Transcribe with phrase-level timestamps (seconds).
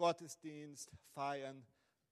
[0.00, 1.62] Gottesdienst feiern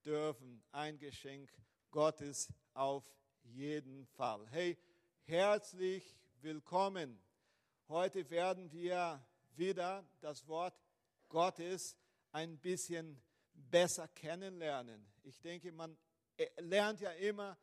[0.04, 0.62] dürfen.
[0.72, 1.50] Ein Geschenk
[1.90, 3.02] Gottes auf
[3.44, 4.46] jeden Fall.
[4.50, 4.76] Hey,
[5.22, 6.04] herzlich
[6.42, 7.18] willkommen.
[7.88, 10.78] Heute werden wir wieder das Wort
[11.30, 11.96] Gottes
[12.30, 13.22] ein bisschen
[13.54, 15.10] besser kennenlernen.
[15.22, 15.96] Ich denke, man
[16.36, 17.56] äh, lernt ja immer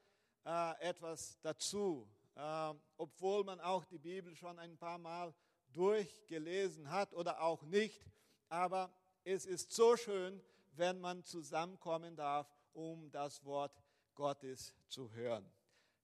[0.44, 5.36] äh, etwas dazu, äh, obwohl man auch die Bibel schon ein paar Mal
[5.72, 8.04] durchgelesen hat oder auch nicht.
[8.50, 8.92] Aber
[9.26, 10.40] es ist so schön,
[10.74, 13.84] wenn man zusammenkommen darf, um das Wort
[14.14, 15.52] Gottes zu hören.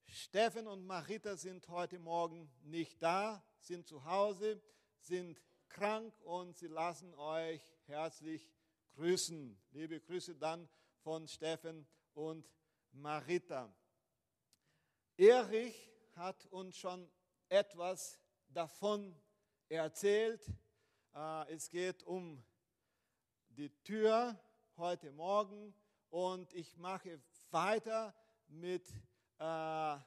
[0.07, 4.59] Steffen und Marita sind heute Morgen nicht da, sind zu Hause,
[4.99, 5.39] sind
[5.69, 8.51] krank und sie lassen euch herzlich
[8.95, 9.55] grüßen.
[9.71, 10.67] Liebe Grüße dann
[11.03, 12.51] von Steffen und
[12.91, 13.71] Marita.
[15.15, 17.07] Erich hat uns schon
[17.49, 19.15] etwas davon
[19.69, 20.43] erzählt.
[21.13, 22.43] Äh, es geht um
[23.57, 24.39] die Tür
[24.77, 25.73] heute Morgen
[26.09, 28.15] und ich mache weiter
[28.47, 28.87] mit,
[29.39, 29.97] äh,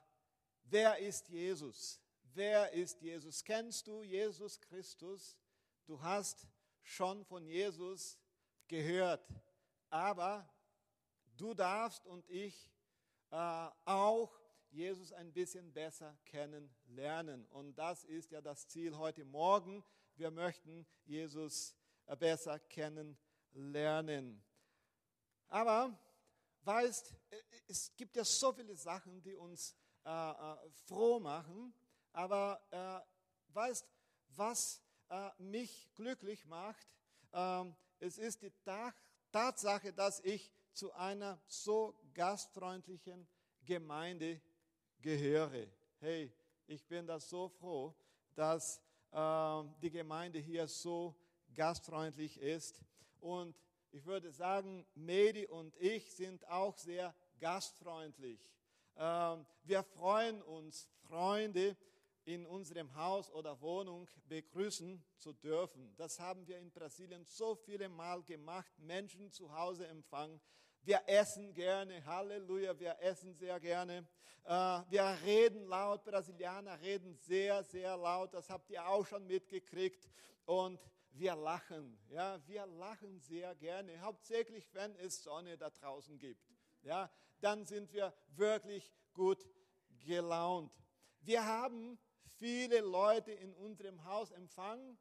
[0.64, 2.00] wer ist Jesus?
[2.32, 3.44] Wer ist Jesus?
[3.44, 5.38] Kennst du Jesus Christus?
[5.84, 6.48] Du hast
[6.82, 8.18] schon von Jesus
[8.66, 9.28] gehört,
[9.90, 10.48] aber
[11.36, 12.70] du darfst und ich
[13.30, 14.32] äh, auch
[14.70, 17.44] Jesus ein bisschen besser kennenlernen.
[17.46, 19.84] Und das ist ja das Ziel heute Morgen.
[20.16, 23.23] Wir möchten Jesus äh, besser kennenlernen.
[25.48, 25.96] Aber
[26.62, 29.74] weißt, äh, es gibt ja so viele Sachen, die uns
[30.04, 31.72] äh, äh, froh machen.
[32.12, 33.86] Aber äh, weißt,
[34.36, 36.86] was äh, mich glücklich macht,
[37.32, 38.52] ähm, es ist die
[39.32, 43.26] Tatsache, dass ich zu einer so gastfreundlichen
[43.64, 44.40] Gemeinde
[45.00, 45.68] gehöre.
[46.00, 46.32] Hey,
[46.66, 47.94] ich bin da so froh,
[48.34, 48.80] dass
[49.12, 51.14] äh, die Gemeinde hier so
[51.54, 52.84] gastfreundlich ist.
[53.24, 53.58] Und
[53.90, 58.38] ich würde sagen, Medi und ich sind auch sehr gastfreundlich.
[58.96, 61.74] Ähm, wir freuen uns, Freunde
[62.26, 65.94] in unserem Haus oder Wohnung begrüßen zu dürfen.
[65.96, 70.38] Das haben wir in Brasilien so viele Mal gemacht, Menschen zu Hause empfangen.
[70.82, 74.06] Wir essen gerne, Halleluja, wir essen sehr gerne.
[74.44, 80.10] Äh, wir reden laut, Brasilianer reden sehr, sehr laut, das habt ihr auch schon mitgekriegt.
[80.44, 80.78] Und
[81.14, 86.44] wir lachen, ja, wir lachen sehr gerne, hauptsächlich wenn es Sonne da draußen gibt.
[86.82, 87.10] Ja,
[87.40, 89.48] dann sind wir wirklich gut
[90.04, 90.72] gelaunt.
[91.20, 91.98] Wir haben
[92.36, 94.98] viele Leute in unserem Haus empfangen,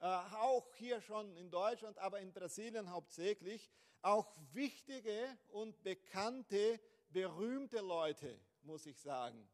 [0.00, 3.70] äh, auch hier schon in Deutschland, aber in Brasilien hauptsächlich,
[4.00, 6.80] auch wichtige und bekannte,
[7.10, 9.48] berühmte Leute, muss ich sagen.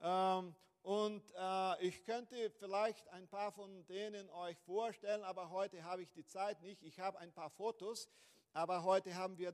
[0.00, 6.02] Ähm, und äh, ich könnte vielleicht ein paar von denen euch vorstellen, aber heute habe
[6.02, 6.82] ich die Zeit nicht.
[6.82, 8.06] Ich habe ein paar Fotos,
[8.52, 9.50] aber heute haben wir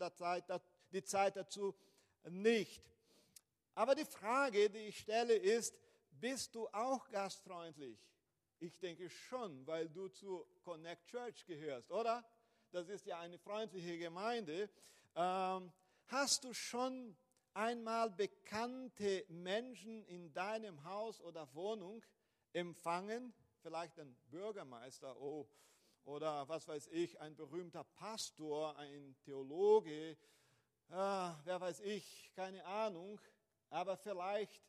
[0.90, 1.76] die Zeit dazu
[2.24, 2.82] nicht.
[3.76, 5.78] Aber die Frage, die ich stelle, ist,
[6.10, 7.96] bist du auch gastfreundlich?
[8.58, 12.28] Ich denke schon, weil du zu Connect Church gehörst, oder?
[12.72, 14.68] Das ist ja eine freundliche Gemeinde.
[15.14, 15.72] Ähm,
[16.08, 17.16] hast du schon
[17.54, 22.04] einmal bekannte Menschen in deinem Haus oder Wohnung
[22.52, 23.32] empfangen?
[23.62, 25.48] Vielleicht ein Bürgermeister oh,
[26.04, 30.16] oder was weiß ich, ein berühmter Pastor, ein Theologe,
[30.90, 33.20] äh, wer weiß ich, keine Ahnung.
[33.68, 34.60] Aber vielleicht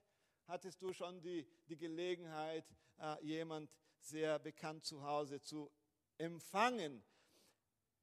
[0.47, 2.66] hattest du schon die, die Gelegenheit,
[3.00, 5.72] äh, jemand sehr bekannt zu Hause zu
[6.18, 7.03] empfangen.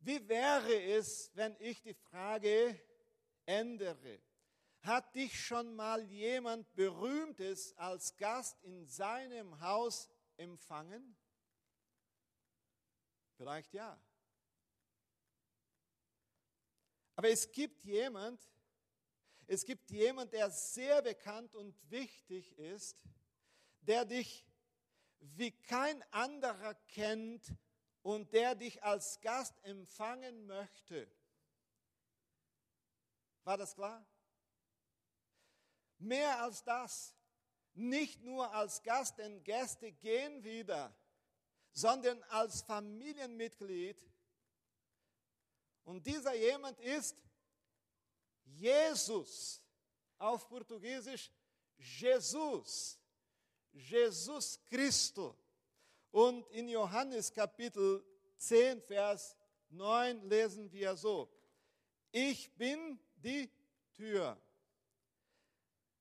[0.00, 2.78] Wie wäre es, wenn ich die Frage
[3.46, 4.20] ändere?
[4.82, 11.16] Hat dich schon mal jemand Berühmtes als Gast in seinem Haus empfangen?
[13.36, 14.00] Vielleicht ja.
[17.16, 18.40] Aber es gibt jemand,
[19.48, 22.96] es gibt jemand, der sehr bekannt und wichtig ist,
[23.80, 24.46] der dich
[25.20, 27.54] wie kein anderer kennt
[28.02, 31.10] und der dich als Gast empfangen möchte.
[33.44, 34.06] War das klar?
[35.98, 37.14] Mehr als das,
[37.74, 40.94] nicht nur als Gast, denn Gäste gehen wieder,
[41.72, 43.96] sondern als Familienmitglied.
[45.84, 47.16] Und dieser jemand ist
[48.44, 49.62] Jesus,
[50.18, 51.30] auf Portugiesisch
[51.76, 52.98] Jesus,
[53.72, 55.36] Jesus Christo.
[56.10, 58.04] Und in Johannes Kapitel
[58.38, 59.36] 10, Vers
[59.70, 61.30] 9 lesen wir so,
[62.10, 63.50] ich bin die
[63.94, 64.40] Tür.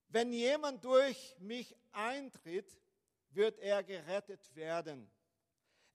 [0.09, 2.79] Wenn jemand durch mich eintritt,
[3.29, 5.11] wird er gerettet werden.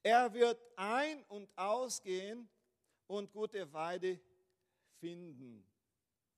[0.03, 2.49] Er wird ein- und ausgehen
[3.07, 4.19] und gute Weide
[4.99, 5.65] finden.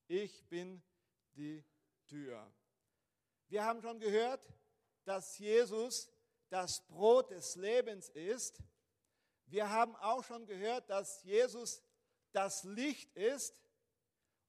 [0.08, 0.82] Ich bin
[1.36, 1.64] die
[2.08, 2.52] Tür.
[3.48, 4.48] Wir haben schon gehört,
[5.04, 6.10] dass Jesus
[6.50, 8.62] das Brot des Lebens ist.
[9.48, 11.84] Wir haben auch schon gehört, dass Jesus
[12.32, 13.62] das Licht ist.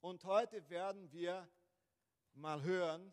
[0.00, 1.48] Und heute werden wir
[2.36, 3.12] mal hören,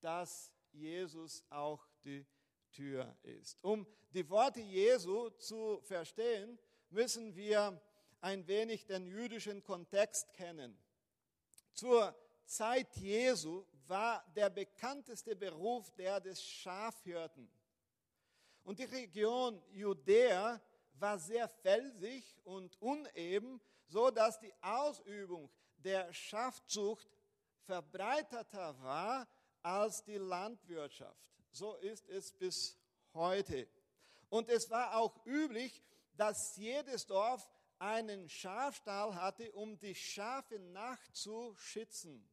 [0.00, 2.26] dass Jesus auch die
[2.70, 3.58] Tür ist.
[3.62, 6.58] Um die Worte Jesu zu verstehen,
[6.90, 7.80] müssen wir
[8.20, 10.78] ein wenig den jüdischen Kontext kennen.
[11.72, 12.14] Zur
[12.44, 17.50] Zeit Jesu war der bekannteste Beruf der des Schafhirten.
[18.62, 20.60] Und die Region Judäa
[20.94, 27.08] war sehr felsig und uneben, so dass die Ausübung der Schafzucht
[27.72, 29.26] verbreiteter war
[29.62, 31.32] als die Landwirtschaft.
[31.52, 32.76] So ist es bis
[33.14, 33.66] heute.
[34.28, 35.82] Und es war auch üblich,
[36.14, 37.48] dass jedes Dorf
[37.78, 42.28] einen Schafstall hatte, um die Schafe nachzuschützen.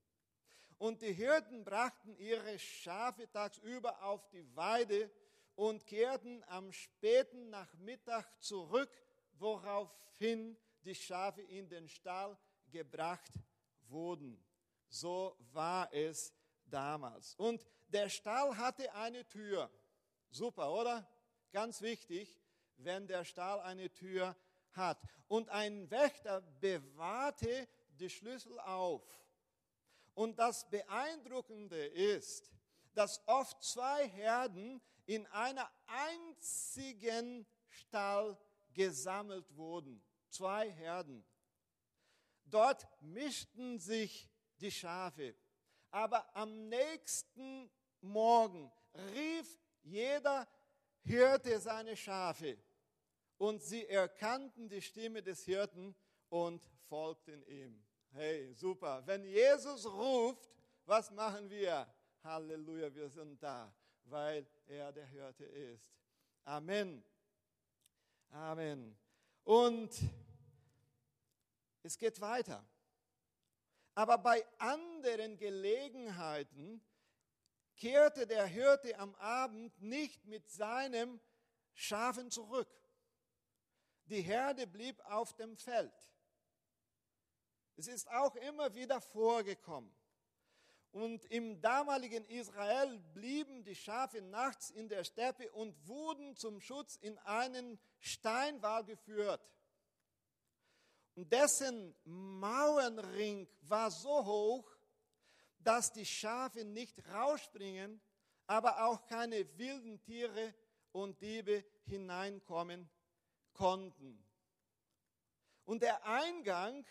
[0.77, 5.09] Und die Hirten brachten ihre Schafe tagsüber auf die Weide
[5.55, 8.91] und kehrten am späten Nachmittag zurück,
[9.37, 12.37] woraufhin die Schafe in den Stall
[12.71, 13.31] gebracht
[13.87, 14.37] wurden.
[14.89, 16.33] So war es
[16.65, 17.35] damals.
[17.35, 19.69] Und der Stall hatte eine Tür.
[20.29, 21.07] Super, oder?
[21.51, 22.41] Ganz wichtig,
[22.77, 24.35] wenn der Stall eine Tür
[24.73, 24.99] hat.
[25.27, 27.67] Und ein Wächter bewahrte
[27.99, 29.03] die Schlüssel auf.
[30.13, 32.51] Und das Beeindruckende ist,
[32.93, 38.37] dass oft zwei Herden in einer einzigen Stall
[38.73, 40.03] gesammelt wurden.
[40.29, 41.25] Zwei Herden.
[42.45, 44.29] Dort mischten sich
[44.61, 45.35] die Schafe.
[45.91, 47.69] Aber am nächsten
[48.01, 48.71] Morgen
[49.13, 50.47] rief jeder
[51.03, 52.57] Hirte seine Schafe
[53.37, 55.95] und sie erkannten die Stimme des Hirten
[56.29, 57.83] und folgten ihm.
[58.11, 59.01] Hey, super.
[59.05, 60.49] Wenn Jesus ruft,
[60.85, 61.87] was machen wir?
[62.23, 63.73] Halleluja, wir sind da,
[64.03, 65.91] weil er der Hirte ist.
[66.43, 67.03] Amen.
[68.31, 68.97] Amen.
[69.43, 69.89] Und
[71.81, 72.63] es geht weiter.
[73.99, 76.81] Aber bei anderen Gelegenheiten
[77.75, 81.19] kehrte der Hirte am Abend nicht mit seinem
[81.73, 82.69] Schafen zurück.
[84.05, 85.91] Die Herde blieb auf dem Feld.
[87.75, 89.93] Es ist auch immer wieder vorgekommen.
[90.93, 96.95] Und im damaligen Israel blieben die Schafe nachts in der Steppe und wurden zum Schutz
[96.95, 99.45] in einen Steinwall geführt.
[101.27, 104.71] Dessen Mauernring war so hoch,
[105.59, 107.99] dass die Schafe nicht rausspringen,
[108.45, 110.53] aber auch keine wilden Tiere
[110.91, 112.89] und Diebe hineinkommen
[113.53, 114.23] konnten.
[115.65, 116.85] Und der Eingang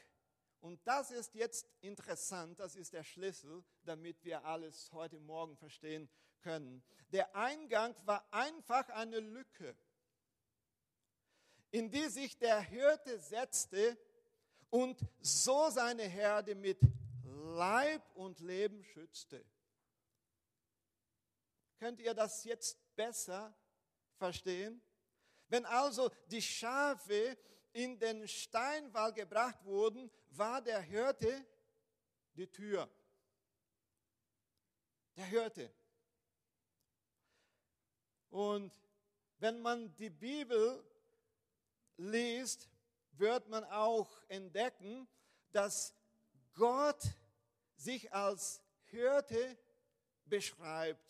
[0.60, 6.08] und das ist jetzt interessant, das ist der Schlüssel, damit wir alles heute Morgen verstehen
[6.40, 6.82] können.
[7.12, 9.76] Der Eingang war einfach eine Lücke,
[11.70, 13.96] in die sich der Hirte setzte
[14.70, 16.78] und so seine Herde mit
[17.24, 19.44] Leib und Leben schützte.
[21.78, 23.54] Könnt ihr das jetzt besser
[24.16, 24.82] verstehen?
[25.48, 27.36] Wenn also die Schafe
[27.72, 31.46] in den Steinwall gebracht wurden, war der Hirte
[32.34, 32.90] die Tür.
[35.16, 35.72] Der Hirte.
[38.30, 38.72] Und
[39.38, 40.84] wenn man die Bibel
[41.96, 42.68] liest,
[43.18, 45.08] wird man auch entdecken,
[45.52, 45.94] dass
[46.54, 47.02] Gott
[47.76, 49.58] sich als Hirte
[50.24, 51.04] beschreibt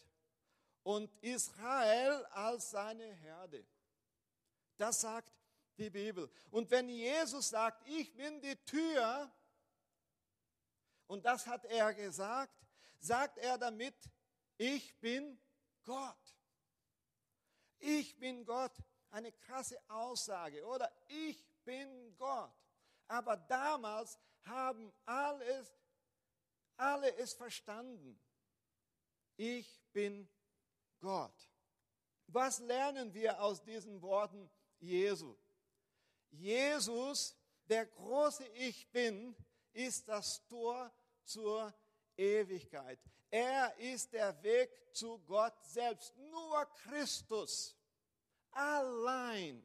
[0.83, 3.67] und Israel als seine Herde.
[4.77, 5.33] Das sagt
[5.77, 6.31] die Bibel.
[6.51, 9.33] Und wenn Jesus sagt, ich bin die Tür,
[11.07, 12.55] und das hat er gesagt,
[12.99, 13.95] sagt er damit,
[14.57, 15.41] ich bin
[15.85, 16.37] Gott.
[17.79, 18.73] Ich bin Gott.
[19.11, 20.93] Eine krasse Aussage, oder?
[21.07, 22.51] Ich bin Gott.
[23.09, 25.71] Aber damals haben alles,
[26.79, 28.19] alle es verstanden.
[29.37, 30.27] Ich bin
[30.99, 31.35] Gott.
[32.29, 35.37] Was lernen wir aus diesen Worten Jesu?
[36.31, 37.37] Jesus,
[37.69, 39.37] der große Ich bin,
[39.75, 40.91] ist das Tor
[41.23, 41.75] zur
[42.17, 42.99] Ewigkeit.
[43.31, 46.17] Er ist der Weg zu Gott selbst.
[46.17, 47.77] Nur Christus.
[48.53, 49.63] Allein.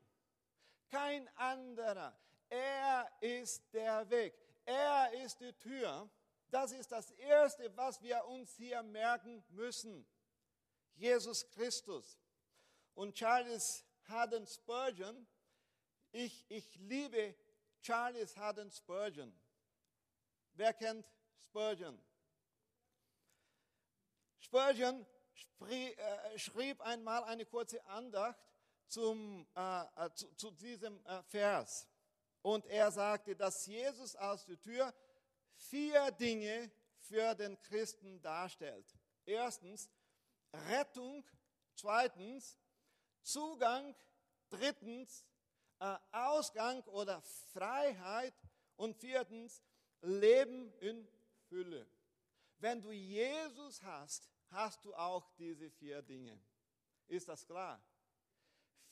[0.94, 2.16] Kein anderer.
[2.50, 4.36] Er ist der Weg.
[4.64, 6.08] Er ist die Tür.
[6.52, 10.06] Das ist das Erste, was wir uns hier merken müssen.
[10.94, 12.20] Jesus Christus.
[12.94, 15.26] Und Charles Haddon Spurgeon
[16.14, 17.36] ich, ich liebe
[17.82, 19.34] Charles Haddon Spurgeon.
[20.54, 21.08] Wer kennt
[21.40, 22.00] Spurgeon?
[24.40, 25.04] Spurgeon
[25.60, 28.38] äh, schrieb einmal eine kurze Andacht
[28.88, 31.88] zum, äh, äh, zu, zu, diesem äh, Vers.
[32.42, 34.94] Und er sagte, dass Jesus aus der Tür
[35.56, 38.86] vier Dinge für den Christen darstellt.
[39.26, 39.90] Erstens
[40.70, 41.24] Rettung,
[41.76, 42.58] zweitens
[43.22, 43.96] Zugang,
[44.50, 45.26] drittens
[45.80, 47.22] äh, Ausgang oder
[47.54, 48.34] Freiheit
[48.76, 49.64] und viertens
[50.02, 51.08] Leben in
[51.48, 51.88] Fülle.
[52.60, 56.40] Wenn du Jesus hast, hast du auch diese vier Dinge.
[57.08, 57.82] Ist das klar?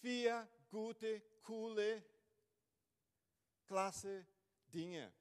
[0.01, 2.03] Vier gute, coole,
[3.67, 4.25] klasse
[4.73, 5.13] Dinge.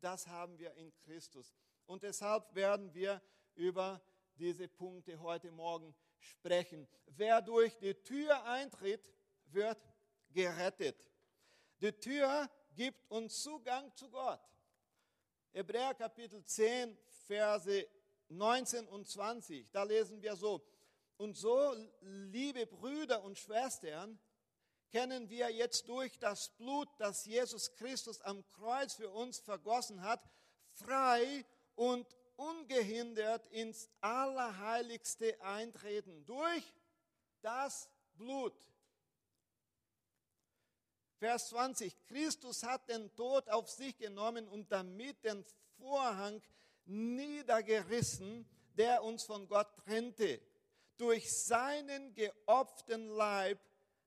[0.00, 1.54] Das haben wir in Christus.
[1.84, 3.20] Und deshalb werden wir
[3.54, 4.00] über
[4.36, 6.88] diese Punkte heute Morgen sprechen.
[7.04, 9.12] Wer durch die Tür eintritt,
[9.46, 9.78] wird
[10.30, 11.06] gerettet.
[11.82, 14.40] Die Tür gibt uns Zugang zu Gott.
[15.52, 16.96] Hebräer Kapitel 10,
[17.26, 17.86] Verse
[18.28, 20.64] 19 und 20, da lesen wir so,
[21.18, 24.18] und so, liebe Brüder und Schwestern,
[24.90, 30.22] kennen wir jetzt durch das Blut, das Jesus Christus am Kreuz für uns vergossen hat,
[30.72, 31.44] frei
[31.74, 32.06] und
[32.36, 36.24] ungehindert ins Allerheiligste eintreten.
[36.24, 36.72] Durch
[37.42, 38.54] das Blut.
[41.18, 42.06] Vers 20.
[42.06, 45.44] Christus hat den Tod auf sich genommen und damit den
[45.78, 46.40] Vorhang
[46.84, 50.40] niedergerissen, der uns von Gott trennte.
[50.98, 53.58] Durch seinen geopften Leib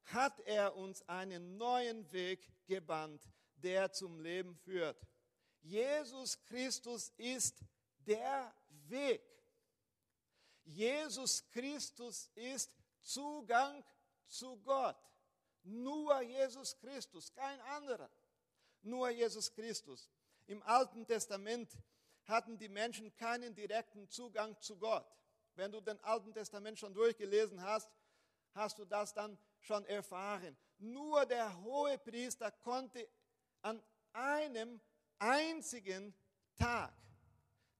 [0.03, 3.23] hat er uns einen neuen Weg gebannt,
[3.55, 5.01] der zum Leben führt.
[5.61, 7.63] Jesus Christus ist
[8.05, 8.53] der
[8.87, 9.21] Weg.
[10.65, 13.83] Jesus Christus ist Zugang
[14.27, 14.97] zu Gott.
[15.63, 18.09] Nur Jesus Christus, kein anderer.
[18.81, 20.09] Nur Jesus Christus.
[20.47, 21.71] Im Alten Testament
[22.25, 25.05] hatten die Menschen keinen direkten Zugang zu Gott.
[25.61, 27.87] Wenn du den Alten Testament schon durchgelesen hast,
[28.55, 30.57] hast du das dann schon erfahren.
[30.79, 33.07] Nur der hohe Priester konnte
[33.61, 33.79] an
[34.11, 34.81] einem
[35.19, 36.15] einzigen
[36.55, 36.91] Tag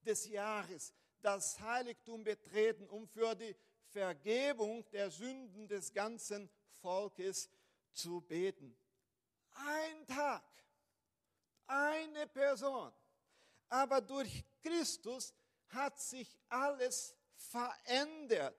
[0.05, 3.55] des Jahres das Heiligtum betreten, um für die
[3.87, 6.51] Vergebung der Sünden des ganzen
[6.83, 7.49] Volkes
[7.93, 8.77] zu beten.
[9.53, 10.43] Ein Tag,
[11.65, 12.93] eine Person.
[13.69, 15.33] Aber durch Christus
[15.69, 17.15] hat sich alles
[17.49, 18.57] verändert.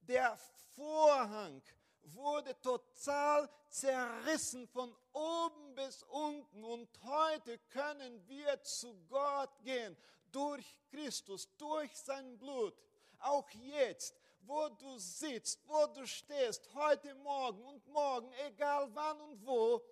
[0.00, 0.36] Der
[0.74, 1.62] Vorhang
[2.02, 9.96] wurde total zerrissen von oben bis unten und heute können wir zu Gott gehen
[10.30, 12.74] durch Christus, durch sein Blut.
[13.20, 19.46] Auch jetzt, wo du sitzt, wo du stehst, heute Morgen und morgen, egal wann und
[19.46, 19.82] wo,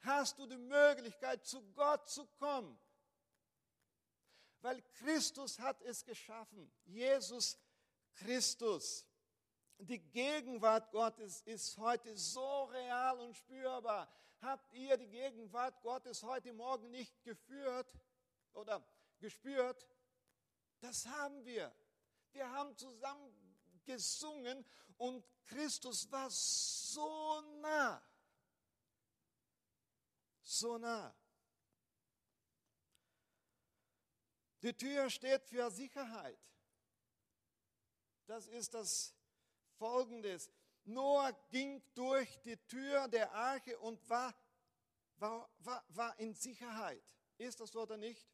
[0.00, 2.78] hast du die Möglichkeit, zu Gott zu kommen.
[4.60, 6.72] Weil Christus hat es geschaffen.
[6.86, 7.58] Jesus
[8.14, 9.06] Christus.
[9.78, 14.08] Die Gegenwart Gottes ist heute so real und spürbar.
[14.40, 17.92] Habt ihr die Gegenwart Gottes heute Morgen nicht geführt
[18.52, 18.86] oder
[19.18, 19.86] gespürt?
[20.80, 21.74] Das haben wir.
[22.32, 23.32] Wir haben zusammen
[23.84, 24.64] gesungen
[24.96, 28.02] und Christus war so nah.
[30.42, 31.14] So nah.
[34.62, 36.38] Die Tür steht für Sicherheit.
[38.26, 39.14] Das ist das
[39.78, 40.50] Folgendes.
[40.84, 44.34] Noah ging durch die Tür der Arche und war,
[45.16, 47.02] war, war, war in Sicherheit.
[47.38, 48.26] Ist das so oder nicht?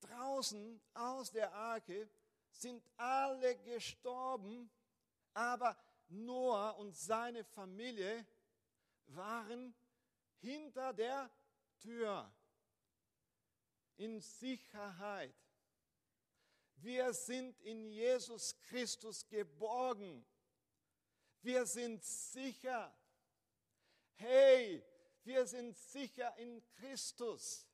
[0.00, 2.08] Draußen aus der Arche
[2.50, 4.70] sind alle gestorben,
[5.34, 5.76] aber
[6.08, 8.26] Noah und seine Familie
[9.06, 9.74] waren
[10.40, 11.30] hinter der
[11.80, 12.32] Tür
[13.96, 15.34] in Sicherheit.
[16.80, 20.24] Wir sind in Jesus Christus geborgen.
[21.42, 22.94] Wir sind sicher.
[24.14, 24.84] Hey,
[25.24, 27.66] wir sind sicher in Christus.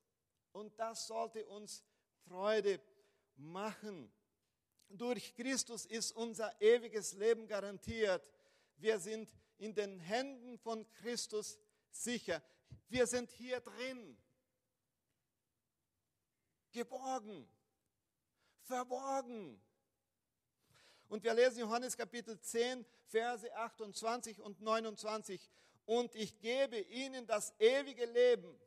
[0.52, 1.84] Und das sollte uns
[2.26, 2.80] Freude
[3.36, 4.10] machen.
[4.88, 8.30] Durch Christus ist unser ewiges Leben garantiert.
[8.76, 11.58] Wir sind in den Händen von Christus
[11.90, 12.42] sicher.
[12.88, 14.16] Wir sind hier drin.
[16.72, 17.48] Geborgen
[18.64, 19.60] verborgen.
[21.08, 25.50] Und wir lesen Johannes Kapitel 10, Verse 28 und 29.
[25.86, 28.58] Und ich gebe ihnen das ewige Leben.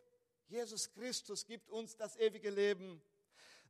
[0.47, 3.01] Jesus Christus gibt uns das ewige Leben.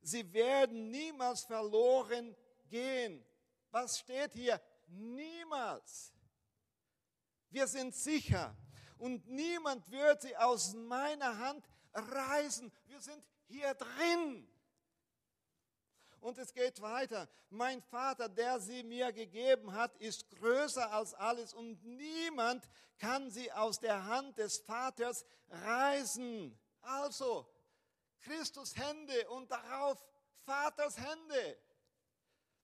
[0.00, 2.36] Sie werden niemals verloren
[2.68, 3.24] gehen.
[3.70, 4.60] Was steht hier?
[4.86, 6.12] Niemals.
[7.50, 8.56] Wir sind sicher.
[8.98, 12.72] Und niemand wird sie aus meiner Hand reisen.
[12.86, 14.48] Wir sind hier drin.
[16.20, 17.28] Und es geht weiter.
[17.50, 23.50] Mein Vater, der sie mir gegeben hat, ist größer als alles und niemand kann sie
[23.52, 26.58] aus der Hand des Vaters reißen.
[26.82, 27.48] Also,
[28.20, 30.04] Christus Hände und darauf
[30.44, 31.58] Vaters Hände.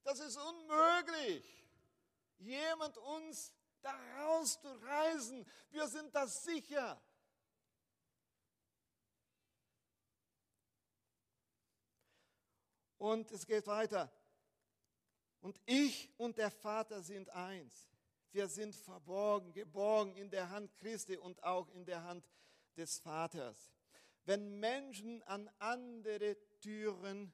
[0.03, 1.45] Das ist unmöglich,
[2.39, 5.47] jemand uns daraus zu reißen.
[5.71, 7.01] Wir sind das sicher.
[13.05, 14.11] Und es geht weiter.
[15.43, 17.87] Und ich und der Vater sind eins.
[18.33, 22.27] Wir sind verborgen, geborgen in der Hand Christi und auch in der Hand
[22.79, 23.75] des Vaters.
[24.25, 27.31] Wenn Menschen an andere Türen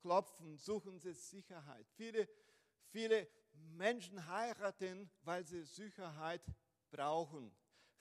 [0.00, 1.86] klopfen, suchen sie Sicherheit.
[1.90, 2.26] Viele,
[2.88, 6.40] viele Menschen heiraten, weil sie Sicherheit
[6.90, 7.54] brauchen.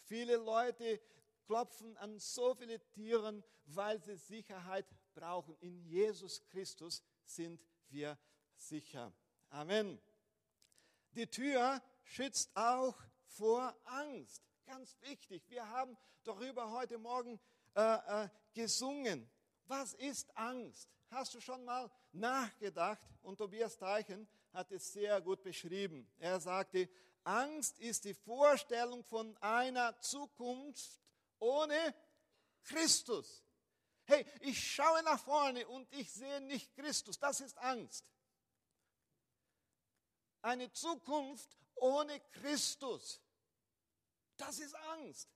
[0.04, 1.02] Viele Leute
[1.44, 5.58] klopfen an so viele Türen, weil sie Sicherheit brauchen.
[5.60, 8.18] In Jesus Christus sind wir
[8.56, 9.14] sicher.
[9.50, 10.02] Amen.
[11.12, 12.96] Die Tür schützt auch
[13.26, 14.44] vor Angst.
[14.66, 15.44] Ganz wichtig.
[15.50, 17.40] Wir haben darüber heute Morgen
[17.76, 19.30] äh, äh, gesungen.
[19.66, 20.90] Was ist Angst?
[21.10, 23.02] Hast du schon mal nachgedacht?
[23.22, 26.12] Und Tobias Teichen hat es sehr gut beschrieben.
[26.18, 26.90] Er sagte,
[27.24, 31.00] Angst ist die Vorstellung von einer Zukunft
[31.40, 31.96] ohne
[32.64, 33.44] Christus.
[34.10, 37.20] Hey, ich schaue nach vorne und ich sehe nicht Christus.
[37.20, 38.12] Das ist Angst.
[40.42, 43.22] Eine Zukunft ohne Christus.
[44.36, 45.30] Das ist Angst.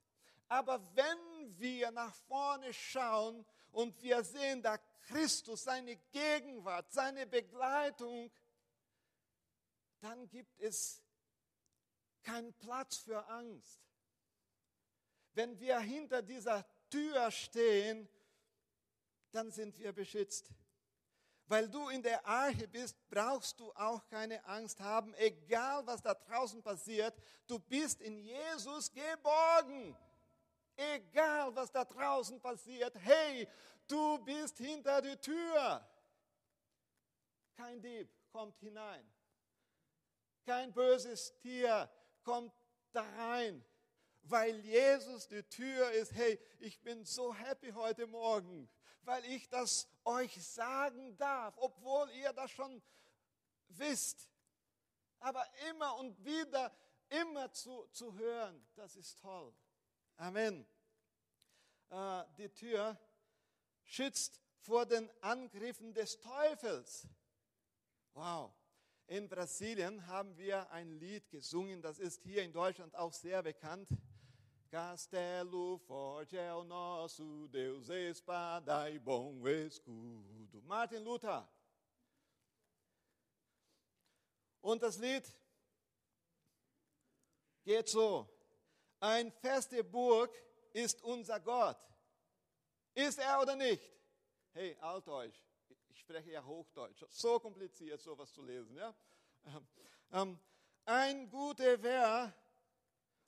[0.47, 8.31] Aber wenn wir nach vorne schauen und wir sehen da Christus, seine Gegenwart, seine Begleitung,
[10.01, 10.99] dann gibt es
[12.23, 13.83] keinen Platz für Angst.
[15.35, 18.09] Wenn wir hinter dieser Tür stehen
[19.33, 20.49] dann sind wir beschützt.
[21.47, 26.13] Weil du in der Arche bist, brauchst du auch keine Angst haben, egal was da
[26.13, 27.13] draußen passiert.
[27.47, 29.95] Du bist in Jesus geborgen.
[30.75, 32.95] Egal was da draußen passiert.
[32.95, 33.47] Hey,
[33.87, 35.87] du bist hinter der Tür.
[37.55, 39.05] Kein Dieb kommt hinein.
[40.45, 41.89] Kein böses Tier
[42.23, 42.53] kommt
[42.91, 43.63] da rein.
[44.23, 46.13] Weil Jesus die Tür ist.
[46.13, 48.69] Hey, ich bin so happy heute Morgen
[49.05, 52.81] weil ich das euch sagen darf, obwohl ihr das schon
[53.69, 54.29] wisst.
[55.19, 56.71] Aber immer und wieder,
[57.09, 59.53] immer zu, zu hören, das ist toll.
[60.17, 60.65] Amen.
[61.89, 62.97] Äh, die Tür
[63.83, 67.07] schützt vor den Angriffen des Teufels.
[68.13, 68.53] Wow.
[69.07, 73.89] In Brasilien haben wir ein Lied gesungen, das ist hier in Deutschland auch sehr bekannt.
[74.73, 80.63] Castelo forte é o nosso Deus, espada e bom escudo.
[80.63, 81.47] Martin Luther.
[84.63, 85.31] Und das Lied
[87.63, 88.27] geht so.
[88.99, 90.33] Ein feste Burg
[90.73, 91.77] ist unser Gott.
[92.95, 93.83] Ist er oder nicht?
[94.53, 95.39] Hey, Altdeutsch.
[95.89, 97.05] Ich spreche ja Hochdeutsch.
[97.09, 98.75] So kompliziert, sowas zu lesen.
[98.75, 98.95] Ja?
[99.45, 99.67] Ähm,
[100.13, 100.39] ähm
[100.85, 102.33] ein guter Wehr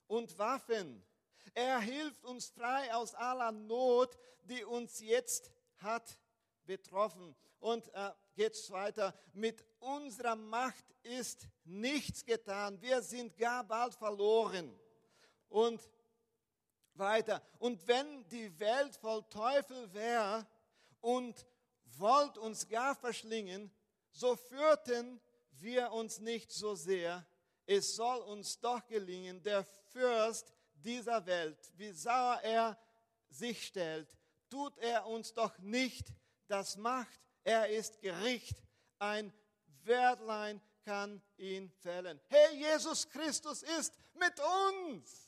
[0.08, 1.06] und Waffen
[1.54, 6.18] er hilft uns frei aus aller Not, die uns jetzt hat
[6.64, 7.34] betroffen.
[7.60, 9.14] Und äh, es weiter.
[9.32, 12.80] Mit unserer Macht ist nichts getan.
[12.80, 14.78] Wir sind gar bald verloren.
[15.48, 15.80] Und
[16.94, 17.42] weiter.
[17.58, 20.46] Und wenn die Welt voll Teufel wäre
[21.00, 21.46] und
[21.98, 23.70] wollt uns gar verschlingen,
[24.10, 25.20] so führten
[25.52, 27.26] wir uns nicht so sehr.
[27.66, 30.52] Es soll uns doch gelingen, der Fürst
[30.86, 32.78] dieser Welt, wie sauer er
[33.28, 34.16] sich stellt,
[34.48, 36.12] tut er uns doch nicht
[36.46, 37.20] das Macht.
[37.42, 38.62] Er ist Gericht.
[38.98, 39.32] Ein
[39.82, 42.20] Werdlein kann ihn fällen.
[42.28, 45.26] Hey, Jesus Christus ist mit uns.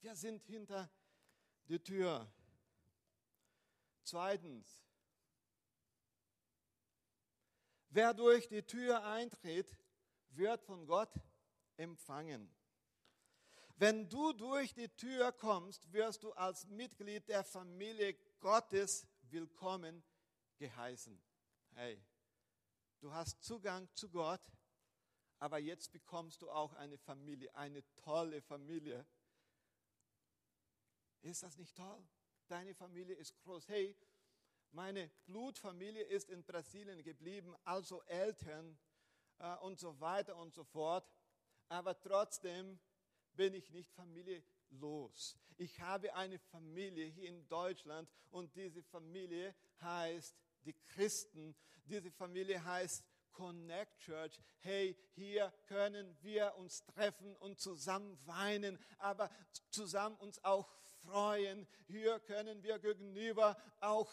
[0.00, 0.90] Wir sind hinter
[1.68, 2.32] der Tür.
[4.02, 4.82] Zweitens,
[7.92, 9.76] Wer durch die Tür eintritt,
[10.30, 11.12] wird von Gott
[11.76, 12.48] empfangen.
[13.74, 20.04] Wenn du durch die Tür kommst, wirst du als Mitglied der Familie Gottes willkommen
[20.58, 21.20] geheißen.
[21.72, 22.00] Hey,
[23.00, 24.52] du hast Zugang zu Gott,
[25.40, 29.04] aber jetzt bekommst du auch eine Familie, eine tolle Familie.
[31.22, 32.06] Ist das nicht toll?
[32.46, 33.68] Deine Familie ist groß.
[33.68, 33.96] Hey,
[34.72, 38.78] meine Blutfamilie ist in Brasilien geblieben, also Eltern
[39.38, 41.08] äh, und so weiter und so fort.
[41.68, 42.80] aber trotzdem
[43.34, 45.38] bin ich nicht familielos.
[45.56, 51.54] Ich habe eine Familie hier in Deutschland und diese Familie heißt die Christen.
[51.84, 54.38] Diese Familie heißt Connect Church.
[54.58, 59.30] Hey, hier können wir uns treffen und zusammen weinen, aber
[59.70, 60.68] zusammen uns auch
[61.02, 61.66] freuen.
[61.86, 64.12] Hier können wir gegenüber auch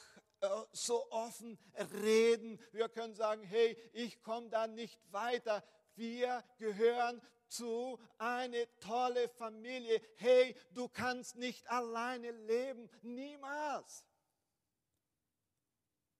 [0.71, 1.57] so offen
[1.93, 2.59] reden.
[2.71, 5.63] Wir können sagen, hey, ich komme da nicht weiter.
[5.95, 10.01] Wir gehören zu eine tolle Familie.
[10.15, 14.05] Hey, du kannst nicht alleine leben, niemals.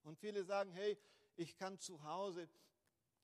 [0.03, 0.97] Und viele sagen, hey,
[1.36, 2.49] ich kann zu Hause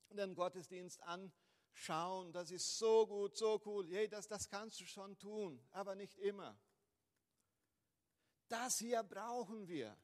[0.09, 3.87] den Gottesdienst anschauen, das ist so gut, so cool.
[3.89, 6.59] Hey, das, das kannst du schon tun, aber nicht immer.
[8.47, 9.97] Das hier brauchen wir.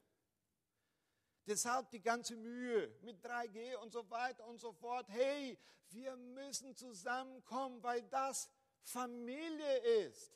[1.46, 5.06] Deshalb die ganze Mühe mit 3G und so weiter und so fort.
[5.08, 5.58] Hey,
[5.90, 8.48] wir müssen zusammenkommen, weil das
[8.82, 10.32] Familie ist.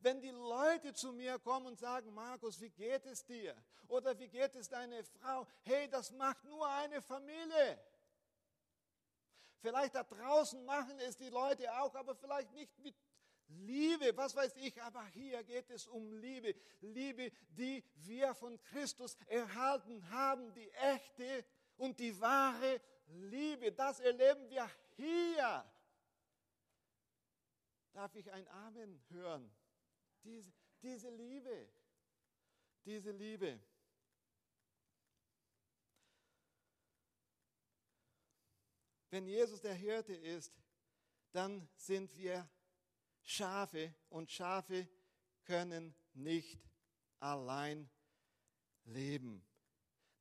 [0.00, 3.56] Wenn die Leute zu mir kommen und sagen, Markus, wie geht es dir?
[3.88, 5.46] Oder wie geht es deiner Frau?
[5.62, 7.78] Hey, das macht nur eine Familie.
[9.60, 12.94] Vielleicht da draußen machen es die Leute auch, aber vielleicht nicht mit
[13.48, 16.54] Liebe, was weiß ich, aber hier geht es um Liebe.
[16.80, 21.44] Liebe, die wir von Christus erhalten haben, die echte
[21.76, 23.72] und die wahre Liebe.
[23.72, 25.64] Das erleben wir hier.
[27.92, 29.50] Darf ich ein Amen hören?
[30.24, 31.68] Diese, diese Liebe,
[32.84, 33.60] diese Liebe.
[39.10, 40.52] Wenn Jesus der Hirte ist,
[41.32, 42.48] dann sind wir
[43.28, 44.88] Schafe und Schafe
[45.44, 46.58] können nicht
[47.18, 47.90] allein
[48.84, 49.44] leben.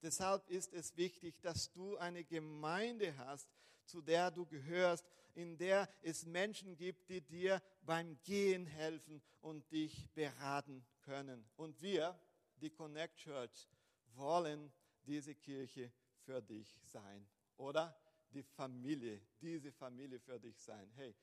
[0.02, 3.48] Deshalb ist es wichtig, dass du eine Gemeinde hast,
[3.86, 9.72] zu der du gehörst, in der es Menschen gibt, die dir beim Gehen helfen und
[9.72, 11.48] dich beraten können.
[11.56, 12.20] Und wir,
[12.62, 13.70] die Connect Church,
[14.16, 15.92] wollen diese Kirche
[16.24, 17.28] für dich sein.
[17.58, 17.96] Oder
[18.32, 20.90] die Familie, diese Familie für dich sein.
[20.96, 21.16] Hey,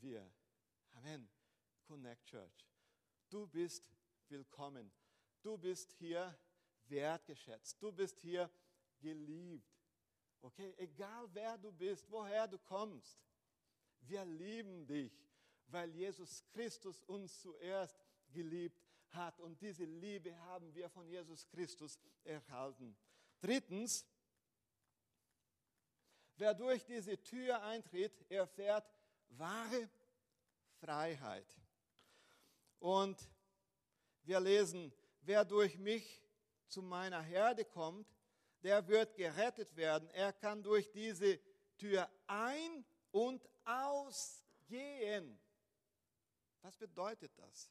[0.00, 0.32] wir
[0.96, 1.28] Amen.
[1.86, 2.66] Connect Church.
[3.28, 3.90] Du bist
[4.28, 4.90] willkommen.
[5.42, 6.34] Du bist hier
[6.86, 7.80] wertgeschätzt.
[7.82, 8.50] Du bist hier
[8.98, 9.70] geliebt.
[10.40, 13.18] Okay, egal wer du bist, woher du kommst.
[14.00, 15.12] Wir lieben dich,
[15.66, 17.98] weil Jesus Christus uns zuerst
[18.32, 18.80] geliebt
[19.10, 19.38] hat.
[19.40, 22.96] Und diese Liebe haben wir von Jesus Christus erhalten.
[23.40, 24.06] Drittens,
[26.36, 28.90] wer durch diese Tür eintritt, erfährt
[29.28, 29.90] wahre
[30.80, 31.46] Freiheit.
[32.78, 33.16] Und
[34.22, 36.22] wir lesen, wer durch mich
[36.68, 38.08] zu meiner Herde kommt,
[38.62, 40.08] der wird gerettet werden.
[40.10, 41.38] Er kann durch diese
[41.76, 45.38] Tür ein- und ausgehen.
[46.62, 47.70] Was bedeutet das?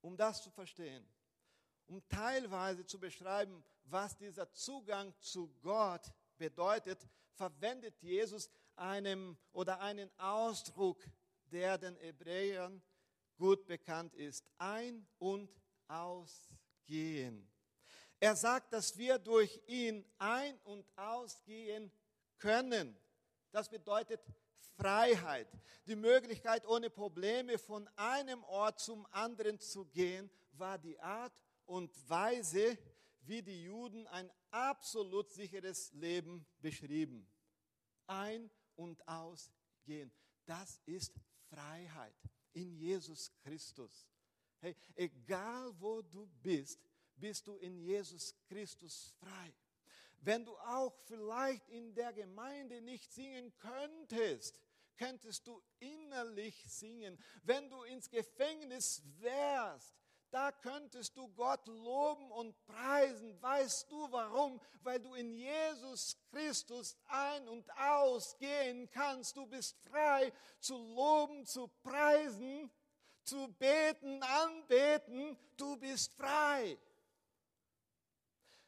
[0.00, 1.06] Um das zu verstehen,
[1.86, 10.10] um teilweise zu beschreiben, was dieser Zugang zu Gott bedeutet, verwendet Jesus einem oder einen
[10.18, 11.02] Ausdruck,
[11.50, 12.82] der den Hebräern
[13.36, 14.44] gut bekannt ist.
[14.58, 15.50] Ein- und
[15.88, 17.48] ausgehen.
[18.18, 21.92] Er sagt, dass wir durch ihn ein- und ausgehen
[22.38, 22.96] können.
[23.52, 24.20] Das bedeutet
[24.76, 25.48] Freiheit,
[25.86, 31.32] die Möglichkeit, ohne Probleme von einem Ort zum anderen zu gehen, war die Art
[31.66, 32.78] und Weise,
[33.22, 37.26] wie die Juden ein absolut sicheres Leben beschrieben.
[38.06, 40.12] Ein- und ausgehen.
[40.44, 41.12] Das ist
[41.50, 42.14] Freiheit
[42.52, 44.08] in Jesus Christus.
[44.60, 46.80] Hey, egal wo du bist,
[47.16, 49.54] bist du in Jesus Christus frei.
[50.20, 54.60] Wenn du auch vielleicht in der Gemeinde nicht singen könntest,
[54.96, 57.18] könntest du innerlich singen.
[57.42, 59.94] Wenn du ins Gefängnis wärst,
[60.36, 63.40] da könntest du Gott loben und preisen.
[63.40, 64.60] Weißt du warum?
[64.82, 69.34] Weil du in Jesus Christus ein- und ausgehen kannst.
[69.38, 72.70] Du bist frei zu loben, zu preisen,
[73.24, 75.38] zu beten, anbeten.
[75.56, 76.76] Du bist frei.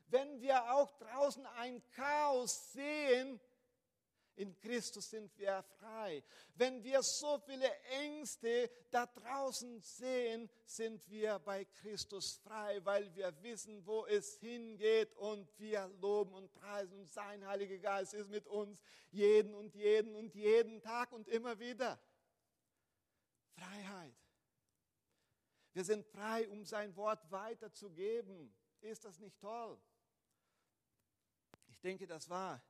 [0.06, 3.38] Wenn wir auch draußen ein Chaos sehen,
[4.38, 6.22] in Christus sind wir frei.
[6.54, 7.68] Wenn wir so viele
[8.02, 15.12] Ängste da draußen sehen, sind wir bei Christus frei, weil wir wissen, wo es hingeht
[15.16, 20.14] und wir loben und preisen und sein Heiliger Geist ist mit uns jeden und jeden
[20.14, 21.98] und jeden Tag und immer wieder.
[23.56, 24.14] Freiheit.
[25.72, 28.54] Wir sind frei, um sein Wort weiterzugeben.
[28.80, 29.80] Ist das nicht toll?
[31.68, 32.62] Ich denke, das war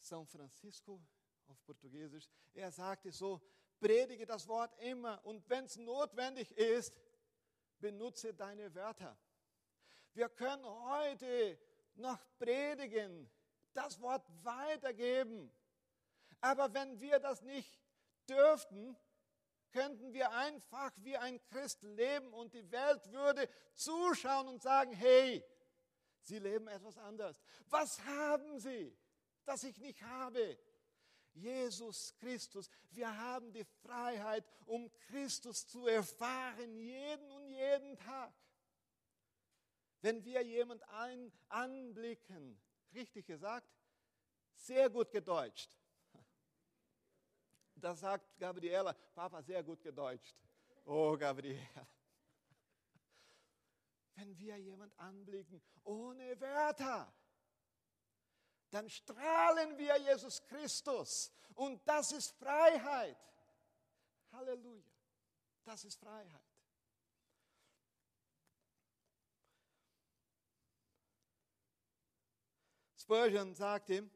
[0.00, 1.00] São Francisco
[1.46, 2.28] auf Portugiesisch.
[2.54, 3.40] Er sagte so,
[3.78, 6.94] predige das Wort immer und wenn es notwendig ist,
[7.78, 9.16] benutze deine Wörter.
[10.12, 11.58] Wir können heute
[11.94, 13.30] noch predigen,
[13.72, 15.52] das Wort weitergeben.
[16.40, 17.78] Aber wenn wir das nicht
[18.28, 18.96] dürften,
[19.70, 25.44] könnten wir einfach wie ein Christ leben und die Welt würde zuschauen und sagen, hey,
[26.22, 27.40] sie leben etwas anders.
[27.68, 28.96] Was haben sie,
[29.44, 30.58] das ich nicht habe?
[31.34, 32.68] Jesus Christus.
[32.90, 38.32] Wir haben die Freiheit, um Christus zu erfahren, jeden und jeden Tag.
[40.02, 42.60] Wenn wir jemand ein, anblicken,
[42.94, 43.68] richtig gesagt,
[44.54, 45.76] sehr gut gedeutscht.
[47.74, 50.36] Das sagt Gabriela, Papa, sehr gut gedeutscht.
[50.84, 51.86] Oh, Gabriela.
[54.16, 57.10] Wenn wir jemand anblicken ohne Wörter,
[58.70, 61.32] dann strahlen wir Jesus Christus.
[61.54, 63.16] Und das ist Freiheit.
[64.32, 64.90] Halleluja.
[65.64, 66.40] Das ist Freiheit.
[72.96, 74.08] Spurgeon sagte,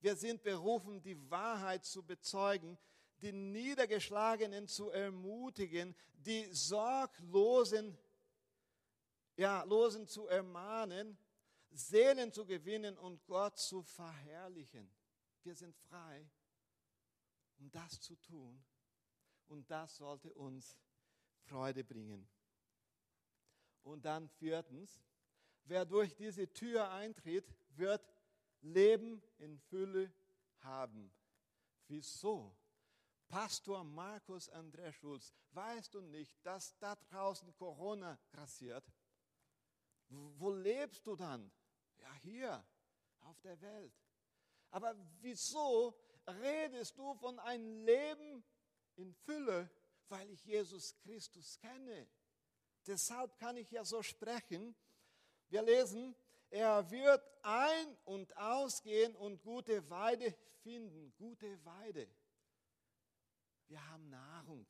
[0.00, 2.78] wir sind berufen, die Wahrheit zu bezeugen,
[3.18, 7.96] die Niedergeschlagenen zu ermutigen, die Sorglosen
[9.36, 11.16] ja, Losen zu ermahnen,
[11.72, 14.90] Seelen zu gewinnen und Gott zu verherrlichen.
[15.42, 16.30] Wir sind frei,
[17.58, 18.62] um das zu tun.
[19.48, 20.78] Und das sollte uns
[21.40, 22.28] Freude bringen.
[23.82, 25.02] Und dann viertens,
[25.64, 28.02] wer durch diese Tür eintritt, wird
[28.60, 30.12] Leben in Fülle
[30.60, 31.12] haben.
[31.88, 32.56] Wieso?
[33.28, 38.84] Pastor Markus André Schulz, weißt du nicht, dass da draußen Corona grassiert?
[40.08, 41.50] Wo lebst du dann?
[42.02, 42.64] Ja, hier
[43.20, 43.92] auf der Welt.
[44.70, 45.94] Aber wieso
[46.26, 48.44] redest du von einem Leben
[48.96, 49.70] in Fülle?
[50.08, 52.08] Weil ich Jesus Christus kenne.
[52.86, 54.74] Deshalb kann ich ja so sprechen.
[55.48, 56.14] Wir lesen,
[56.50, 61.14] er wird ein- und ausgehen und gute Weide finden.
[61.16, 62.08] Gute Weide.
[63.68, 64.66] Wir haben Nahrung.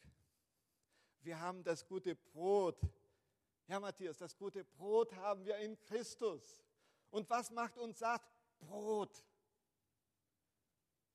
[1.22, 2.80] Wir haben das gute Brot.
[3.66, 6.62] Ja, Matthias, das gute Brot haben wir in Christus.
[7.12, 8.22] Und was macht uns satt?
[8.58, 9.22] Brot.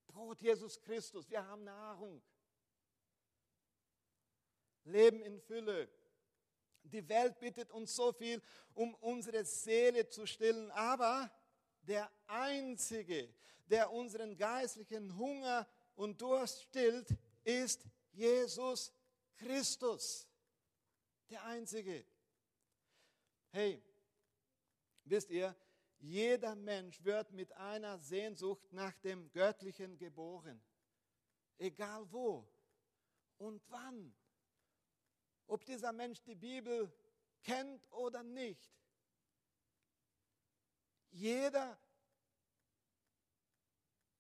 [0.06, 1.28] Brot Jesus Christus.
[1.30, 2.22] Wir haben Nahrung.
[4.84, 5.90] Leben in Fülle.
[6.84, 8.42] Die Welt bittet uns so viel,
[8.76, 10.72] um unsere Seele zu stillen.
[10.72, 11.32] Aber
[11.82, 13.34] der Einzige,
[13.66, 17.10] der unseren geistlichen Hunger und Durst stillt,
[17.44, 18.94] ist Jesus
[19.36, 20.28] Christus.
[21.32, 22.06] Der Einzige.
[23.50, 23.84] Hey,
[25.04, 25.56] wisst ihr,
[26.00, 30.62] jeder Mensch wird mit einer Sehnsucht nach dem Göttlichen geboren.
[31.58, 32.48] Egal wo
[33.38, 34.16] und wann.
[35.48, 36.92] Ob dieser Mensch die Bibel
[37.42, 38.72] kennt oder nicht.
[41.10, 41.80] Jeder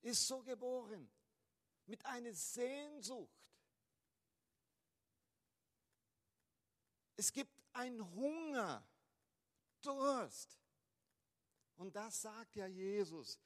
[0.01, 1.09] ist so geboren
[1.85, 3.29] mit einer Sehnsucht.
[7.15, 8.87] Es gibt einen Hunger,
[9.81, 10.57] Durst.
[11.77, 13.39] Und das sagt ja Jesus.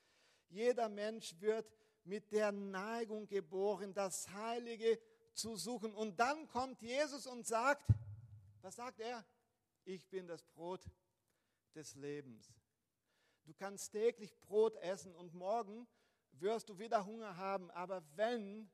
[0.49, 1.71] Jeder Mensch wird
[2.03, 4.99] mit der Neigung geboren, das Heilige
[5.33, 5.93] zu suchen.
[5.93, 7.87] Und dann kommt Jesus und sagt,
[8.61, 9.25] was sagt er?
[9.83, 10.81] Ich bin das Brot
[11.75, 12.53] des Lebens.
[13.43, 15.87] Du kannst täglich Brot essen und morgen
[16.33, 17.71] wirst du wieder Hunger haben.
[17.71, 18.69] Aber wenn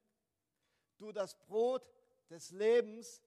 [0.98, 1.90] du das Brot
[2.30, 3.22] des Lebens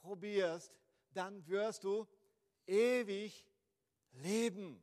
[0.00, 0.72] probierst,
[1.10, 2.06] dann wirst du
[2.66, 3.46] ewig
[4.12, 4.82] leben.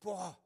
[0.00, 0.38] Boah.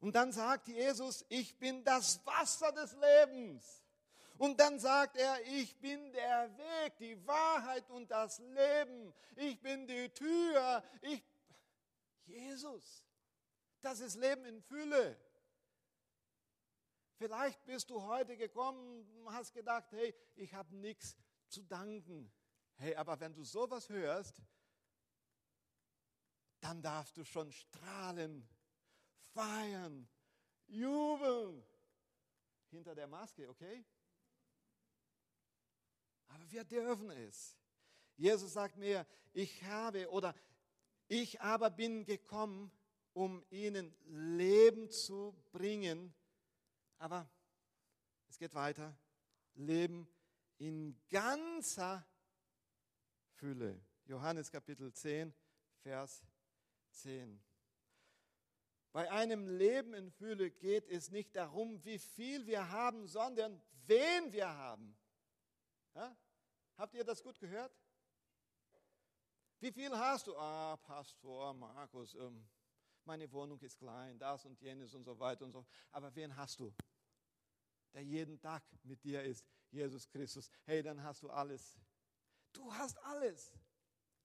[0.00, 3.84] Und dann sagt Jesus, ich bin das Wasser des Lebens.
[4.36, 9.14] Und dann sagt er, ich bin der Weg, die Wahrheit und das Leben.
[9.36, 10.82] Ich bin die Tür.
[11.02, 11.22] Ich
[12.26, 13.04] Jesus.
[13.80, 15.16] Das ist Leben in Fülle.
[17.16, 21.16] Vielleicht bist du heute gekommen und hast gedacht, hey, ich habe nichts
[21.48, 22.32] zu danken.
[22.76, 24.42] Hey, aber wenn du sowas hörst,
[26.62, 28.48] dann darfst du schon strahlen,
[29.34, 30.08] feiern,
[30.68, 31.62] jubeln.
[32.70, 33.84] Hinter der Maske, okay?
[36.28, 37.58] Aber wir dürfen es.
[38.16, 40.34] Jesus sagt mir, ich habe oder
[41.08, 42.70] ich aber bin gekommen,
[43.12, 46.14] um ihnen Leben zu bringen.
[46.98, 47.28] Aber
[48.28, 48.96] es geht weiter.
[49.54, 50.08] Leben
[50.58, 52.06] in ganzer
[53.34, 53.84] Fülle.
[54.04, 55.34] Johannes Kapitel 10,
[55.82, 56.24] Vers
[56.92, 57.42] 10.
[58.92, 64.32] Bei einem Leben in Fülle geht es nicht darum, wie viel wir haben, sondern wen
[64.32, 64.96] wir haben.
[65.94, 66.14] Ja?
[66.76, 67.72] Habt ihr das gut gehört?
[69.60, 70.36] Wie viel hast du?
[70.36, 72.46] Ah, Pastor Markus, ähm,
[73.04, 75.64] meine Wohnung ist klein, das und jenes und so weiter und so.
[75.90, 76.74] Aber wen hast du?
[77.94, 80.50] Der jeden Tag mit dir ist, Jesus Christus.
[80.64, 81.78] Hey, dann hast du alles.
[82.52, 83.52] Du hast alles.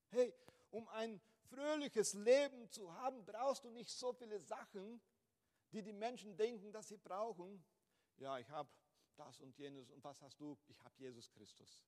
[0.09, 0.33] Hey,
[0.71, 5.01] um ein fröhliches Leben zu haben, brauchst du nicht so viele Sachen,
[5.71, 7.63] die die Menschen denken, dass sie brauchen.
[8.17, 8.69] Ja, ich habe
[9.15, 9.89] das und jenes.
[9.91, 10.57] Und was hast du?
[10.67, 11.85] Ich habe Jesus Christus.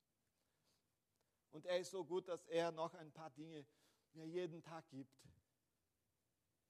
[1.52, 3.66] Und er ist so gut, dass er noch ein paar Dinge
[4.14, 5.16] mir jeden Tag gibt.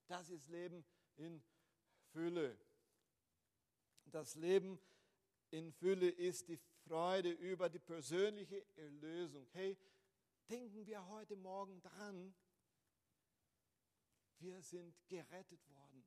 [0.07, 0.85] Das ist Leben
[1.17, 1.43] in
[2.11, 2.57] Fülle.
[4.05, 4.79] Das Leben
[5.51, 9.47] in Fülle ist die Freude über die persönliche Erlösung.
[9.51, 9.77] Hey,
[10.49, 12.33] denken wir heute Morgen dran,
[14.39, 16.05] wir sind gerettet worden.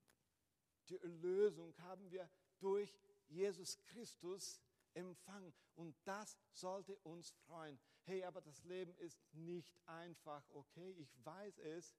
[0.89, 2.95] Die Erlösung haben wir durch
[3.29, 4.61] Jesus Christus
[4.95, 5.55] empfangen.
[5.75, 7.79] Und das sollte uns freuen.
[8.03, 10.93] Hey, aber das Leben ist nicht einfach, okay?
[10.99, 11.97] Ich weiß es.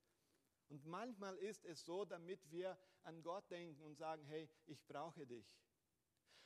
[0.70, 5.26] Und manchmal ist es so, damit wir an Gott denken und sagen, hey, ich brauche
[5.26, 5.46] dich.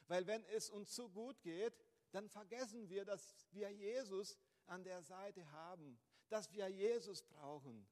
[0.08, 1.78] Weil wenn es uns zu gut geht,
[2.12, 7.88] dann vergessen wir, dass wir Jesus an der Seite haben, dass wir Jesus brauchen.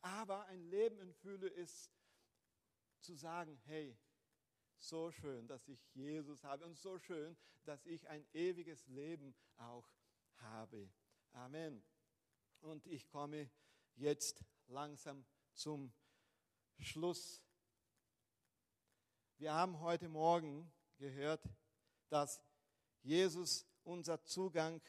[0.00, 1.90] Aber ein Leben in Fülle ist
[3.00, 3.96] zu sagen, hey,
[4.76, 9.90] so schön, dass ich Jesus habe und so schön, dass ich ein ewiges Leben auch
[10.36, 10.90] habe.
[11.32, 11.82] Amen.
[12.60, 13.50] Und ich komme
[13.96, 15.92] jetzt langsam zum
[16.78, 17.42] Schluss.
[19.38, 21.48] Wir haben heute Morgen gehört,
[22.08, 22.40] dass
[23.02, 24.80] Jesus unser Zugang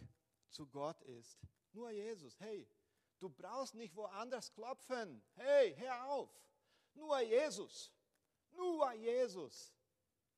[0.50, 1.39] zu Gott ist.
[1.72, 2.39] Nur Jesus.
[2.39, 2.67] Hey,
[3.19, 5.21] du brauchst nicht woanders klopfen.
[5.36, 6.29] Hey, hör auf.
[6.93, 7.91] Nur Jesus.
[8.51, 9.73] Nur Jesus.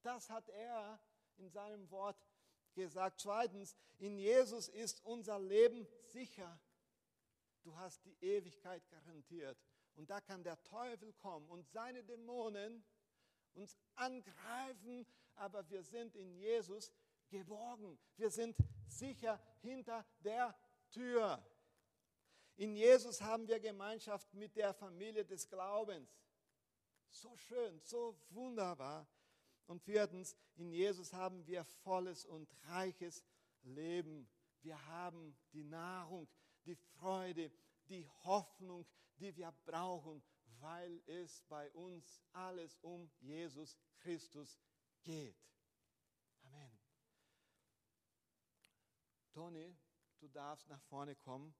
[0.01, 0.99] Das hat er
[1.37, 2.17] in seinem Wort
[2.73, 3.19] gesagt.
[3.19, 6.59] Zweitens, in Jesus ist unser Leben sicher.
[7.63, 9.57] Du hast die Ewigkeit garantiert.
[9.95, 12.83] Und da kann der Teufel kommen und seine Dämonen
[13.53, 16.91] uns angreifen, aber wir sind in Jesus
[17.29, 17.99] geborgen.
[18.15, 18.55] Wir sind
[18.87, 20.57] sicher hinter der
[20.89, 21.43] Tür.
[22.61, 26.15] In Jesus haben wir Gemeinschaft mit der Familie des Glaubens.
[27.09, 29.07] So schön, so wunderbar.
[29.65, 33.25] Und viertens, in Jesus haben wir volles und reiches
[33.63, 34.29] Leben.
[34.61, 36.29] Wir haben die Nahrung,
[36.67, 37.51] die Freude,
[37.89, 38.85] die Hoffnung,
[39.17, 40.21] die wir brauchen,
[40.59, 44.59] weil es bei uns alles um Jesus Christus
[45.01, 45.35] geht.
[46.43, 46.79] Amen.
[49.31, 49.75] Toni,
[50.19, 51.55] du darfst nach vorne kommen.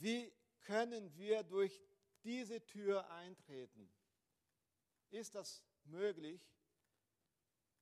[0.00, 1.82] Wie können wir durch
[2.22, 3.92] diese Tür eintreten?
[5.10, 6.40] Ist das möglich?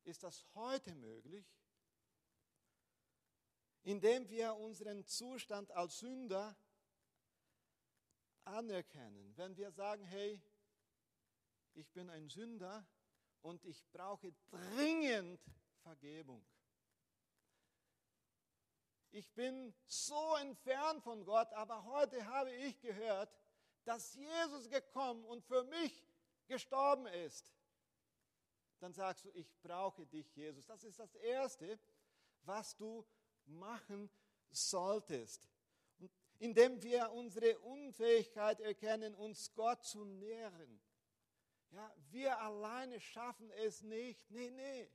[0.05, 1.47] Ist das heute möglich?
[3.85, 6.57] Indem wir unseren Zustand als Sünder
[8.45, 9.37] anerkennen.
[9.37, 10.41] Wenn wir sagen, hey,
[11.75, 12.87] ich bin ein Sünder
[13.41, 15.41] und ich brauche dringend
[15.83, 16.45] Vergebung.
[19.13, 23.31] Ich bin so entfernt von Gott, aber heute habe ich gehört,
[23.85, 26.05] dass Jesus gekommen und für mich
[26.47, 27.53] gestorben ist
[28.83, 30.67] dann sagst du, ich brauche dich, Jesus.
[30.67, 31.79] Das ist das Erste,
[32.43, 33.07] was du
[33.47, 34.11] machen
[34.51, 35.49] solltest.
[35.99, 40.83] Und indem wir unsere Unfähigkeit erkennen, uns Gott zu nähren.
[41.71, 44.29] Ja, wir alleine schaffen es nicht.
[44.33, 44.91] Nee, nee.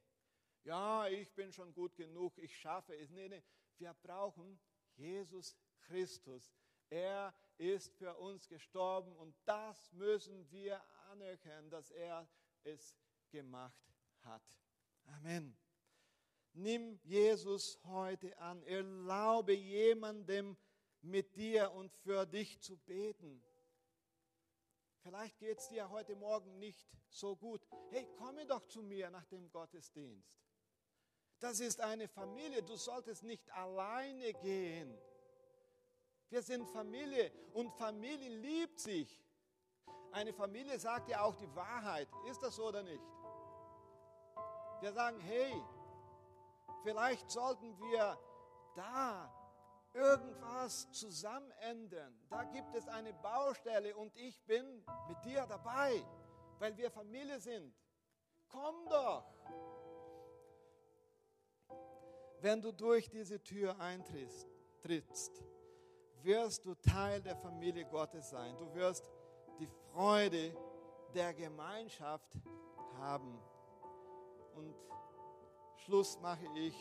[0.66, 3.10] Ja, ich bin schon gut genug, ich schaffe es.
[3.10, 3.44] Nee, nee.
[3.78, 4.60] Wir brauchen
[4.96, 6.52] Jesus Christus.
[6.90, 12.28] Er ist für uns gestorben und das müssen wir anerkennen, dass er
[12.64, 12.96] es
[13.30, 14.44] gemacht hat.
[15.06, 15.58] Amen.
[16.54, 18.64] Nimm Jesus heute an.
[18.64, 20.58] Erlaube jemandem
[21.02, 23.44] mit dir und für dich zu beten.
[25.02, 27.66] Vielleicht geht es dir heute Morgen nicht so gut.
[27.92, 30.36] Hey, komme doch zu mir nach dem Gottesdienst.
[31.40, 32.64] Das ist eine Familie.
[32.64, 34.98] Du solltest nicht alleine gehen.
[36.30, 39.22] Wir sind Familie und Familie liebt sich.
[40.12, 42.08] Eine Familie sagt ja auch die Wahrheit.
[42.30, 43.04] Ist das so oder nicht?
[44.82, 45.54] Wir sagen, hey,
[46.84, 48.18] vielleicht sollten wir
[48.76, 49.34] da
[49.94, 52.14] irgendwas zusammen ändern.
[52.30, 56.04] Da gibt es eine Baustelle und ich bin mit dir dabei,
[56.60, 57.74] weil wir Familie sind.
[58.50, 59.26] Komm doch.
[62.42, 64.48] Wenn du durch diese Tür eintrittst,
[66.22, 68.56] wirst du Teil der Familie Gottes sein.
[68.58, 69.10] Du wirst
[69.60, 70.56] die Freude
[71.14, 72.38] der Gemeinschaft
[73.00, 73.40] haben.
[74.56, 74.76] Und
[75.78, 76.76] Schluss mache ich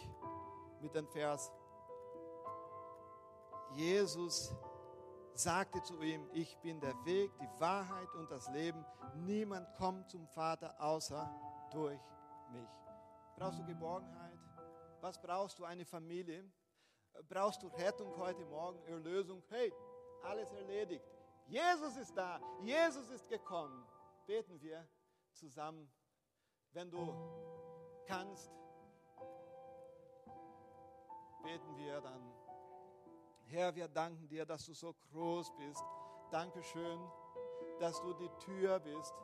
[0.80, 1.50] mit dem Vers.
[3.74, 4.54] Jesus
[5.34, 8.84] sagte zu ihm, ich bin der Weg, die Wahrheit und das Leben.
[9.14, 11.28] Niemand kommt zum Vater außer
[11.70, 12.00] durch
[12.52, 12.68] mich.
[13.36, 14.25] Brauchst du Geborgenheit?
[15.06, 15.64] Was brauchst du?
[15.64, 16.44] Eine Familie?
[17.28, 19.40] Brauchst du Rettung heute Morgen, Erlösung?
[19.50, 19.72] Hey,
[20.24, 21.06] alles erledigt.
[21.46, 22.40] Jesus ist da.
[22.60, 23.86] Jesus ist gekommen.
[24.26, 24.84] Beten wir
[25.30, 25.88] zusammen,
[26.72, 27.14] wenn du
[28.04, 28.50] kannst.
[31.44, 32.32] Beten wir dann.
[33.44, 35.84] Herr, wir danken dir, dass du so groß bist.
[36.32, 36.98] Dankeschön,
[37.78, 39.14] dass du die Tür bist.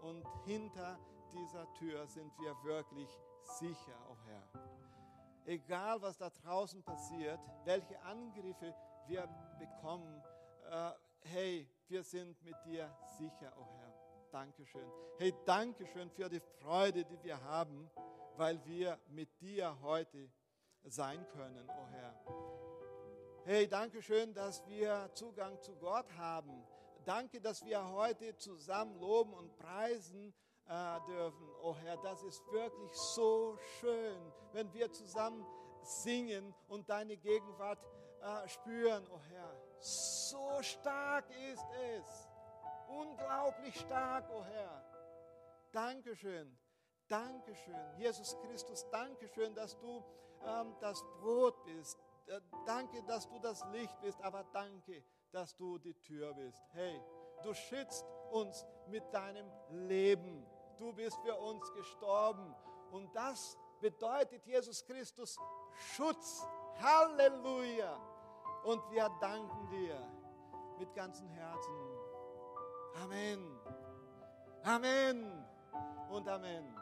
[0.00, 0.98] Und hinter
[1.32, 3.08] dieser Tür sind wir wirklich
[3.44, 4.69] sicher, oh Herr.
[5.46, 8.74] Egal, was da draußen passiert, welche Angriffe
[9.06, 9.28] wir
[9.58, 10.22] bekommen,
[10.70, 10.90] äh,
[11.22, 13.94] hey, wir sind mit dir sicher, oh Herr.
[14.30, 14.88] Dankeschön.
[15.18, 17.90] Hey, Dankeschön für die Freude, die wir haben,
[18.36, 20.30] weil wir mit dir heute
[20.84, 22.14] sein können, oh Herr.
[23.44, 26.64] Hey, Dankeschön, dass wir Zugang zu Gott haben.
[27.04, 30.32] Danke, dass wir heute zusammen loben und preisen
[30.70, 31.48] äh, dürfen.
[31.62, 35.44] Oh Herr, das ist wirklich so schön, wenn wir zusammen
[35.82, 37.84] singen und deine Gegenwart
[38.22, 39.06] äh, spüren.
[39.12, 41.66] Oh Herr, so stark ist
[41.96, 42.28] es.
[42.88, 44.84] Unglaublich stark, oh Herr.
[45.72, 46.56] Dankeschön.
[47.08, 47.98] Dankeschön.
[47.98, 50.04] Jesus Christus, Dankeschön, dass du
[50.44, 51.98] ähm, das Brot bist.
[52.26, 55.02] Äh, danke, dass du das Licht bist, aber danke,
[55.32, 56.62] dass du die Tür bist.
[56.72, 57.00] Hey,
[57.42, 60.46] du schützt uns mit deinem Leben.
[60.80, 62.54] Du bist für uns gestorben.
[62.90, 65.38] Und das bedeutet Jesus Christus
[65.94, 66.42] Schutz.
[66.80, 68.00] Halleluja.
[68.64, 70.00] Und wir danken dir
[70.78, 71.74] mit ganzem Herzen.
[73.02, 73.60] Amen.
[74.64, 75.44] Amen
[76.08, 76.79] und Amen.